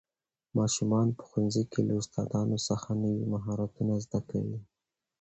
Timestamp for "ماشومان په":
0.57-1.23